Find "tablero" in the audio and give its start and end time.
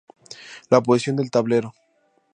1.29-1.75